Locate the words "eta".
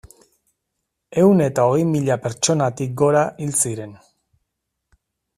1.47-1.65